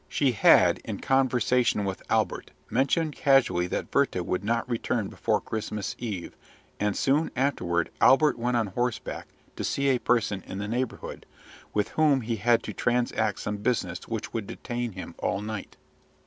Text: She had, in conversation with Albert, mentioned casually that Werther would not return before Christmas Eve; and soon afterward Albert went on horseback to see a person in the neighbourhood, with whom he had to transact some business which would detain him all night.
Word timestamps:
She 0.07 0.31
had, 0.31 0.79
in 0.79 0.97
conversation 0.97 1.85
with 1.85 2.01
Albert, 2.09 2.49
mentioned 2.71 3.15
casually 3.15 3.67
that 3.67 3.93
Werther 3.93 4.23
would 4.23 4.43
not 4.43 4.67
return 4.67 5.09
before 5.09 5.39
Christmas 5.39 5.95
Eve; 5.99 6.35
and 6.79 6.97
soon 6.97 7.29
afterward 7.35 7.91
Albert 8.01 8.39
went 8.39 8.57
on 8.57 8.65
horseback 8.65 9.27
to 9.57 9.63
see 9.63 9.89
a 9.89 9.99
person 9.99 10.43
in 10.47 10.57
the 10.57 10.67
neighbourhood, 10.67 11.27
with 11.75 11.89
whom 11.89 12.21
he 12.21 12.37
had 12.37 12.63
to 12.63 12.73
transact 12.73 13.41
some 13.41 13.57
business 13.57 14.07
which 14.07 14.33
would 14.33 14.47
detain 14.47 14.93
him 14.93 15.13
all 15.19 15.39
night. 15.39 15.77